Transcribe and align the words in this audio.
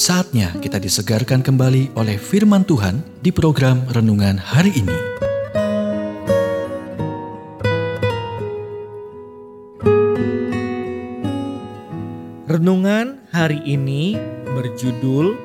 Saatnya 0.00 0.56
kita 0.64 0.80
disegarkan 0.80 1.44
kembali 1.44 1.92
oleh 1.92 2.16
firman 2.16 2.64
Tuhan 2.64 3.04
di 3.20 3.28
program 3.28 3.84
renungan 3.92 4.40
hari 4.40 4.72
ini. 4.72 4.96
Renungan 12.48 13.20
hari 13.28 13.60
ini 13.68 14.16
berjudul 14.48 15.36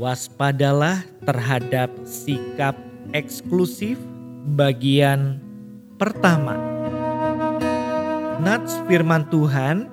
Waspadalah 0.00 1.04
terhadap 1.28 1.92
sikap 2.08 2.72
eksklusif 3.12 4.00
bagian 4.56 5.44
pertama. 6.00 6.56
Nats 8.40 8.80
firman 8.88 9.28
Tuhan 9.28 9.92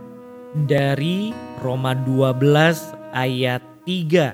dari 0.63 1.35
Roma 1.59 1.91
12 1.91 3.03
ayat 3.15 3.74
3. 3.85 4.33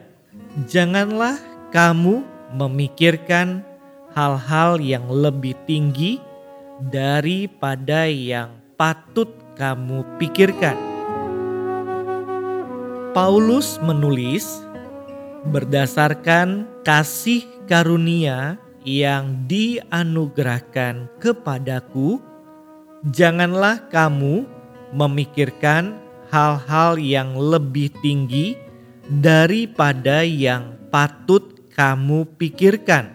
Janganlah 0.64 1.36
kamu 1.76 2.24
memikirkan 2.56 3.68
hal-hal 4.16 4.80
yang 4.80 5.04
lebih 5.12 5.60
tinggi 5.68 6.24
daripada 6.88 8.08
yang 8.08 8.56
patut 8.80 9.28
kamu 9.60 10.08
pikirkan. 10.16 10.80
Paulus 13.12 13.76
menulis 13.84 14.64
berdasarkan 15.52 16.64
kasih 16.88 17.44
karunia 17.68 18.56
yang 18.88 19.36
dianugerahkan 19.52 21.12
kepadaku, 21.20 22.24
janganlah 23.12 23.84
kamu 23.92 24.48
memikirkan 24.96 26.00
hal-hal 26.32 26.96
yang 26.96 27.36
lebih 27.36 27.92
tinggi 28.00 28.71
daripada 29.20 30.24
yang 30.24 30.80
patut 30.88 31.68
kamu 31.76 32.24
pikirkan, 32.40 33.12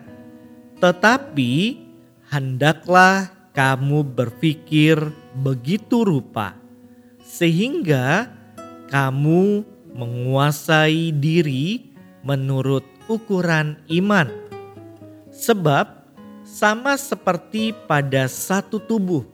tetapi 0.76 1.80
hendaklah 2.28 3.32
kamu 3.56 4.04
berpikir 4.04 5.00
begitu 5.40 6.04
rupa, 6.04 6.52
sehingga 7.24 8.28
kamu 8.92 9.64
menguasai 9.96 11.16
diri 11.16 11.88
menurut 12.20 12.84
ukuran 13.08 13.80
iman. 13.88 14.28
Sebab, 15.32 16.04
sama 16.44 17.00
seperti 17.00 17.72
pada 17.72 18.28
satu 18.28 18.76
tubuh, 18.84 19.24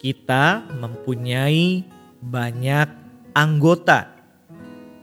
kita 0.00 0.64
mempunyai 0.80 1.84
banyak 2.24 2.88
anggota 3.36 4.15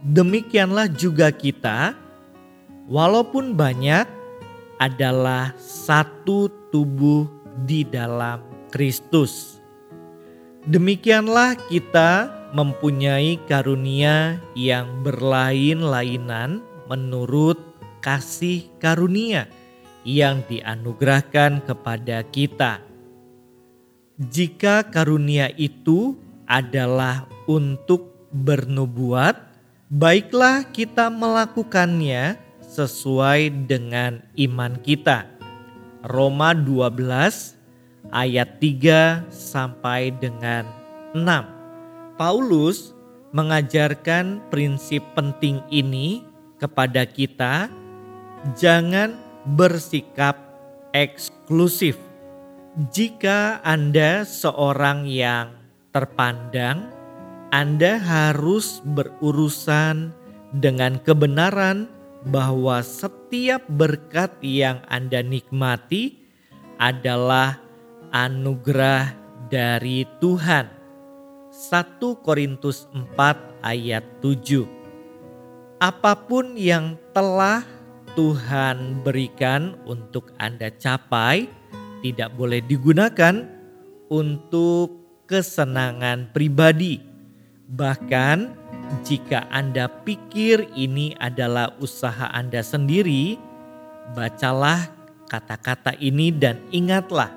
demikianlah 0.03 0.91
juga 0.91 1.31
kita, 1.31 1.95
walaupun 2.91 3.55
banyak, 3.55 4.05
adalah 4.77 5.55
satu 5.55 6.51
tubuh 6.67 7.29
di 7.63 7.87
dalam 7.87 8.43
Kristus. 8.67 9.63
Demikianlah 10.67 11.55
kita 11.71 12.31
mempunyai 12.51 13.39
karunia 13.47 14.39
yang 14.55 15.03
berlain-lainan 15.03 16.59
menurut 16.91 17.59
kasih 18.03 18.67
karunia 18.79 19.47
yang 20.03 20.43
dianugerahkan 20.51 21.63
kepada 21.63 22.27
kita. 22.27 22.83
Jika 24.19 24.87
karunia 24.91 25.49
itu 25.55 26.19
adalah 26.43 27.25
untuk 27.47 28.29
bernubuat, 28.29 29.52
baiklah 29.93 30.65
kita 30.73 31.13
melakukannya 31.13 32.41
sesuai 32.65 33.69
dengan 33.69 34.25
iman 34.33 34.73
kita. 34.81 35.29
Roma 36.09 36.57
12 36.57 38.09
ayat 38.09 38.57
3 38.57 39.29
sampai 39.29 40.09
dengan 40.17 40.65
6. 41.13 42.17
Paulus 42.17 42.97
mengajarkan 43.37 44.41
prinsip 44.49 45.05
penting 45.13 45.61
ini 45.69 46.25
kepada 46.57 47.05
kita, 47.05 47.69
jangan 48.57 49.13
bersikap 49.53 50.41
eksklusif. 50.97 52.01
Jika 52.89 53.61
Anda 53.61 54.25
seorang 54.25 55.05
yang 55.05 55.53
terpandang, 55.93 56.92
anda 57.53 58.01
harus 58.01 58.81
berurusan 58.81 60.09
dengan 60.57 60.97
kebenaran 60.97 61.85
bahwa 62.25 62.81
setiap 62.81 63.61
berkat 63.69 64.33
yang 64.41 64.81
Anda 64.89 65.21
nikmati 65.21 66.17
adalah 66.81 67.61
anugerah 68.09 69.13
dari 69.53 70.01
Tuhan. 70.17 70.65
1 71.53 72.25
Korintus 72.25 72.89
4 72.89 73.13
ayat 73.61 74.01
7 74.25 75.77
Apa 75.77 76.25
pun 76.25 76.57
yang 76.57 76.97
telah 77.13 77.61
Tuhan 78.17 79.05
berikan 79.05 79.77
untuk 79.85 80.33
Anda 80.41 80.73
capai 80.73 81.45
tidak 82.01 82.33
boleh 82.33 82.65
digunakan 82.65 83.45
untuk 84.09 85.05
kesenangan 85.29 86.33
pribadi 86.33 87.12
Bahkan 87.73 88.53
jika 89.01 89.49
Anda 89.49 89.89
pikir 89.89 90.69
ini 90.77 91.17
adalah 91.17 91.73
usaha 91.81 92.29
Anda 92.29 92.61
sendiri, 92.61 93.41
bacalah 94.13 94.93
kata-kata 95.25 95.97
ini 95.97 96.29
dan 96.29 96.61
ingatlah 96.69 97.33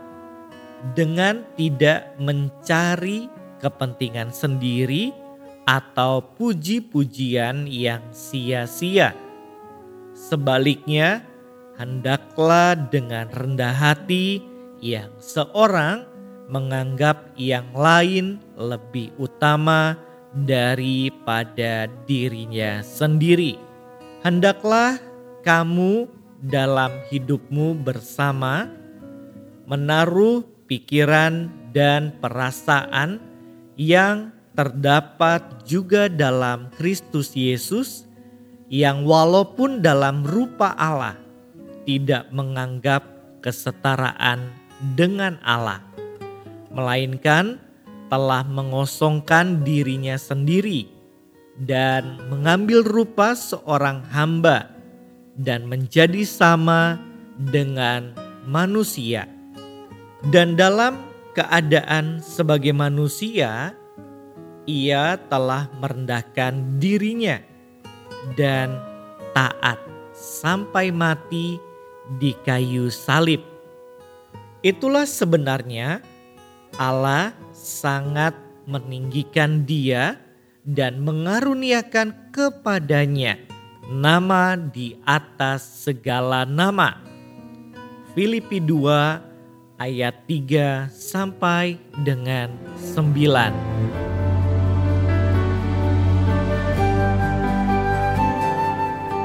dengan 0.93 1.41
tidak 1.57 2.13
mencari 2.21 3.33
kepentingan 3.65 4.29
sendiri 4.29 5.09
atau 5.65 6.21
puji-pujian 6.37 7.65
yang 7.65 8.05
sia-sia. 8.13 9.17
Sebaliknya, 10.13 11.25
hendaklah 11.81 12.77
dengan 12.77 13.33
rendah 13.33 13.73
hati 13.73 14.45
yang 14.85 15.17
seorang 15.17 16.05
menganggap 16.53 17.33
yang 17.41 17.73
lain 17.73 18.37
lebih 18.55 19.17
utama 19.17 20.06
daripada 20.45 21.89
dirinya 22.05 22.85
sendiri. 22.85 23.57
Hendaklah 24.21 25.01
kamu 25.47 26.11
dalam 26.45 26.93
hidupmu 27.09 27.81
bersama 27.81 28.69
menaruh 29.65 30.45
pikiran 30.69 31.49
dan 31.73 32.13
perasaan 32.21 33.23
yang 33.81 34.35
terdapat 34.53 35.65
juga 35.65 36.09
dalam 36.09 36.69
Kristus 36.77 37.33
Yesus 37.33 38.09
yang 38.73 39.07
walaupun 39.07 39.81
dalam 39.81 40.27
rupa 40.27 40.75
Allah 40.75 41.17
tidak 41.87 42.27
menganggap 42.35 43.05
kesetaraan 43.45 44.51
dengan 44.99 45.39
Allah 45.47 45.79
melainkan 46.75 47.63
telah 48.07 48.47
mengosongkan 48.47 49.67
dirinya 49.67 50.15
sendiri 50.15 50.87
dan 51.57 52.21
mengambil 52.29 52.85
rupa 52.85 53.33
seorang 53.33 54.05
hamba 54.13 54.71
dan 55.37 55.65
menjadi 55.69 56.25
sama 56.25 57.01
dengan 57.37 58.13
manusia. 58.45 59.29
Dan 60.33 60.57
dalam 60.57 61.01
keadaan 61.37 62.25
sebagai 62.25 62.73
manusia, 62.73 63.77
ia 64.65 65.21
telah 65.29 65.69
merendahkan 65.79 66.81
dirinya 66.81 67.39
dan 68.35 68.75
taat 69.37 69.79
sampai 70.17 70.91
mati 70.91 71.61
di 72.17 72.33
kayu 72.43 72.89
salib. 72.89 73.45
Itulah 74.65 75.07
sebenarnya 75.07 76.03
Allah 76.77 77.33
sangat 77.57 78.37
meninggikan 78.69 79.65
dia 79.65 80.21
dan 80.69 81.01
mengaruniakan 81.01 82.13
kepadanya 82.37 83.41
nama 83.89 84.61
di 84.61 84.93
atas 85.09 85.65
segala 85.89 86.45
nama. 86.45 87.01
Filipi 88.13 88.61
2 88.61 89.81
ayat 89.81 90.29
3 90.29 90.93
sampai 90.93 91.81
dengan 92.05 92.53
9. 92.77 93.33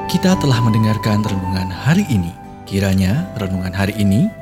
Kita 0.08 0.36
telah 0.40 0.60
mendengarkan 0.60 1.24
renungan 1.24 1.68
hari 1.72 2.04
ini. 2.08 2.32
Kiranya 2.68 3.28
renungan 3.36 3.72
hari 3.72 3.96
ini 4.00 4.41